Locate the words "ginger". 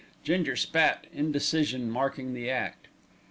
0.23-0.55